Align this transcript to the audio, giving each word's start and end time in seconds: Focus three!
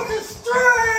Focus 0.00 0.32
three! 0.38 0.89